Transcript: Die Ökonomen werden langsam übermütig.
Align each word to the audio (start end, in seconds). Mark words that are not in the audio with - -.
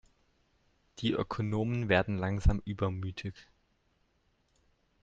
Die 0.97 1.11
Ökonomen 1.11 1.87
werden 1.87 2.17
langsam 2.17 2.59
übermütig. 2.65 3.35